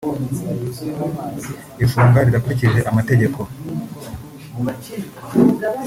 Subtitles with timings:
[1.85, 3.39] ifunga ridakurikije amategeko